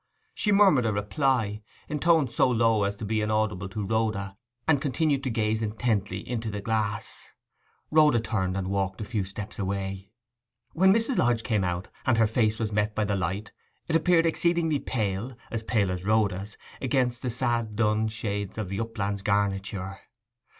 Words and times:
She 0.33 0.51
murmured 0.51 0.87
a 0.87 0.91
reply, 0.91 1.61
in 1.87 1.99
tones 1.99 2.33
so 2.33 2.49
low 2.49 2.85
as 2.85 2.95
to 2.95 3.05
be 3.05 3.21
inaudible 3.21 3.69
to 3.69 3.85
Rhoda, 3.85 4.35
and 4.67 4.81
continued 4.81 5.23
to 5.25 5.29
gaze 5.29 5.61
intently 5.61 6.27
into 6.27 6.49
the 6.49 6.59
glass. 6.59 7.29
Rhoda 7.91 8.19
turned, 8.19 8.57
and 8.57 8.69
walked 8.69 8.99
a 8.99 9.03
few 9.05 9.23
steps 9.23 9.59
away. 9.59 10.09
When 10.73 10.91
Mrs. 10.91 11.17
Lodge 11.19 11.43
came 11.43 11.63
out, 11.63 11.87
and 12.03 12.17
her 12.17 12.25
face 12.25 12.57
was 12.57 12.71
met 12.71 12.95
by 12.95 13.03
the 13.05 13.15
light, 13.15 13.51
it 13.87 13.95
appeared 13.95 14.25
exceedingly 14.25 14.79
pale—as 14.79 15.61
pale 15.61 15.91
as 15.91 16.03
Rhoda's—against 16.03 17.21
the 17.21 17.29
sad 17.29 17.75
dun 17.75 18.07
shades 18.07 18.57
of 18.57 18.69
the 18.69 18.79
upland's 18.79 19.21
garniture. 19.21 19.99